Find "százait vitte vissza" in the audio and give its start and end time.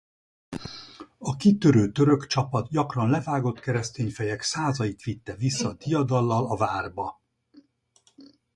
4.41-5.73